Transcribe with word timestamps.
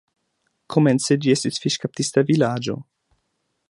Komence 0.75 1.17
ĝi 1.25 1.35
estis 1.35 1.63
fiŝkaptista 1.67 2.27
vilaĝo. 2.31 2.79